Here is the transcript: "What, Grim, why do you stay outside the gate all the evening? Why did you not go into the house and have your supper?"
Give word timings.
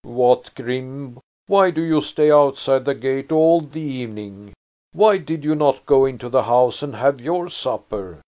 "What, 0.03 0.49
Grim, 0.55 1.19
why 1.45 1.69
do 1.69 1.79
you 1.79 2.01
stay 2.01 2.31
outside 2.31 2.85
the 2.85 2.95
gate 2.95 3.31
all 3.31 3.61
the 3.61 3.81
evening? 3.81 4.51
Why 4.93 5.19
did 5.19 5.45
you 5.45 5.53
not 5.53 5.85
go 5.85 6.05
into 6.05 6.27
the 6.27 6.41
house 6.41 6.81
and 6.81 6.95
have 6.95 7.21
your 7.21 7.49
supper?" 7.49 8.19